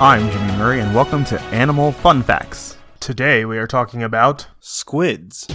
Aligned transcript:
I'm 0.00 0.28
Jimmy 0.28 0.58
Murray, 0.58 0.80
and 0.80 0.92
welcome 0.92 1.24
to 1.26 1.40
Animal 1.40 1.92
Fun 1.92 2.24
Facts. 2.24 2.76
Today 2.98 3.44
we 3.44 3.58
are 3.58 3.66
talking 3.68 4.02
about 4.02 4.44
squids. 4.58 5.46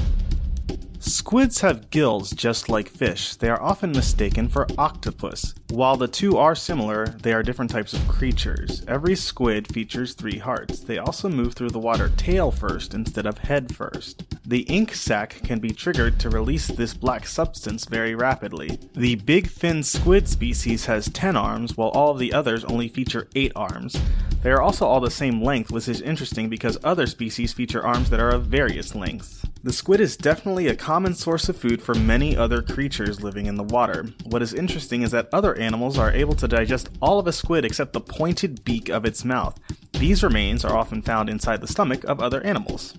Squids 0.99 1.59
have 1.59 1.89
gills 1.89 2.31
just 2.31 2.69
like 2.69 2.87
fish. 2.87 3.35
They 3.35 3.49
are 3.49 3.61
often 3.61 3.91
mistaken 3.91 4.47
for 4.47 4.65
octopus. 4.77 5.53
While 5.71 5.97
the 5.97 6.07
two 6.07 6.37
are 6.37 6.55
similar, 6.55 7.07
they 7.07 7.33
are 7.33 7.43
different 7.43 7.69
types 7.69 7.93
of 7.93 8.07
creatures. 8.07 8.83
Every 8.87 9.15
squid 9.15 9.73
features 9.73 10.13
three 10.13 10.37
hearts. 10.37 10.79
They 10.79 10.99
also 10.99 11.27
move 11.27 11.53
through 11.53 11.71
the 11.71 11.79
water 11.79 12.09
tail 12.15 12.49
first 12.49 12.93
instead 12.93 13.25
of 13.25 13.37
head 13.39 13.75
first. 13.75 14.23
The 14.45 14.61
ink 14.61 14.93
sac 14.93 15.41
can 15.43 15.59
be 15.59 15.71
triggered 15.71 16.17
to 16.21 16.29
release 16.29 16.67
this 16.67 16.93
black 16.93 17.27
substance 17.27 17.85
very 17.85 18.15
rapidly. 18.15 18.79
The 18.93 19.15
big 19.15 19.47
fin 19.47 19.83
squid 19.83 20.29
species 20.29 20.85
has 20.85 21.09
10 21.09 21.35
arms, 21.35 21.75
while 21.75 21.89
all 21.89 22.11
of 22.11 22.19
the 22.19 22.33
others 22.33 22.63
only 22.63 22.87
feature 22.87 23.27
8 23.35 23.51
arms. 23.55 23.99
They 24.41 24.51
are 24.51 24.61
also 24.61 24.85
all 24.85 25.01
the 25.01 25.11
same 25.11 25.43
length, 25.43 25.69
which 25.69 25.89
is 25.89 26.01
interesting 26.01 26.47
because 26.47 26.77
other 26.81 27.07
species 27.07 27.51
feature 27.51 27.85
arms 27.85 28.09
that 28.09 28.21
are 28.21 28.29
of 28.29 28.45
various 28.45 28.95
lengths. 28.95 29.45
The 29.63 29.73
squid 29.73 29.99
is 29.99 30.15
definitely 30.15 30.67
a 30.67 30.77
common 30.77 31.13
source 31.13 31.49
of 31.49 31.57
food 31.57 31.81
for 31.81 31.93
many 31.93 32.37
other 32.37 32.61
creatures 32.61 33.21
living 33.21 33.47
in 33.47 33.55
the 33.55 33.63
water. 33.63 34.05
What 34.23 34.41
is 34.41 34.53
interesting 34.53 35.01
is 35.01 35.11
that 35.11 35.27
other 35.33 35.57
animals 35.57 35.97
are 35.97 36.13
able 36.13 36.35
to 36.35 36.47
digest 36.47 36.89
all 37.01 37.19
of 37.19 37.27
a 37.27 37.33
squid 37.33 37.65
except 37.65 37.91
the 37.91 37.99
pointed 37.99 38.63
beak 38.63 38.87
of 38.87 39.03
its 39.03 39.25
mouth. 39.25 39.59
These 39.93 40.23
remains 40.23 40.63
are 40.63 40.77
often 40.77 41.01
found 41.01 41.29
inside 41.29 41.59
the 41.59 41.67
stomach 41.67 42.05
of 42.05 42.21
other 42.21 42.41
animals. 42.41 42.93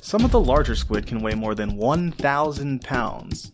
Some 0.00 0.24
of 0.24 0.30
the 0.30 0.40
larger 0.40 0.74
squid 0.74 1.06
can 1.06 1.20
weigh 1.20 1.34
more 1.34 1.54
than 1.54 1.76
1,000 1.76 2.80
pounds. 2.82 3.52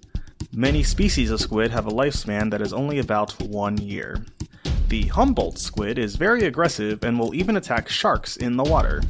Many 0.53 0.85
species 0.85 1.33
of 1.33 1.41
squid 1.41 1.73
have 1.73 1.87
a 1.87 1.91
lifespan 1.91 2.53
that 2.53 2.63
is 2.63 2.73
only 2.73 3.01
about 3.01 3.41
one 3.43 3.79
year. 3.79 4.25
The 4.91 5.07
Humboldt 5.07 5.57
squid 5.57 6.01
is 6.01 6.17
very 6.17 6.47
aggressive 6.47 7.05
and 7.05 7.17
will 7.17 7.33
even 7.33 7.57
attack 7.57 7.89
sharks 7.89 8.37
in 8.37 8.57
the 8.57 8.65
water. 8.65 9.01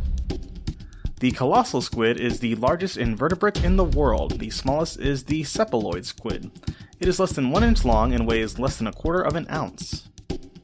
The 1.20 1.30
colossal 1.30 1.80
squid 1.80 2.20
is 2.20 2.38
the 2.38 2.54
largest 2.56 2.98
invertebrate 2.98 3.64
in 3.64 3.76
the 3.76 3.84
world. 3.84 4.38
The 4.38 4.50
smallest 4.50 5.00
is 5.00 5.24
the 5.24 5.42
cephaloid 5.42 6.04
squid. 6.04 6.50
It 6.98 7.08
is 7.08 7.18
less 7.18 7.32
than 7.32 7.50
one 7.50 7.64
inch 7.64 7.82
long 7.82 8.12
and 8.12 8.28
weighs 8.28 8.58
less 8.58 8.76
than 8.76 8.88
a 8.88 8.92
quarter 8.92 9.22
of 9.22 9.36
an 9.36 9.46
ounce. 9.50 10.10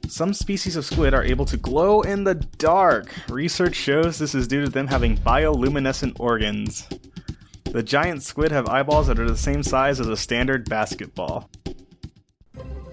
Some 0.07 0.35
species 0.35 0.77
of 0.77 0.85
squid 0.85 1.15
are 1.15 1.25
able 1.25 1.47
to 1.47 1.57
glow 1.57 2.03
in 2.03 2.25
the 2.25 2.35
dark. 2.35 3.15
Research 3.31 3.75
shows 3.75 4.19
this 4.19 4.35
is 4.35 4.47
due 4.47 4.67
to 4.67 4.69
them 4.69 4.87
having 4.87 5.17
bioluminescent 5.17 6.21
organs. 6.21 6.87
The 7.65 7.83
giant 7.83 8.23
squid 8.23 8.53
have 8.53 8.69
eyeballs 8.69 9.07
that 9.07 9.19
are 9.19 9.31
the 9.31 9.35
same 9.35 9.63
size 9.63 9.99
as 9.99 10.09
a 10.09 10.17
standard 10.17 10.69
basketball. 10.69 11.49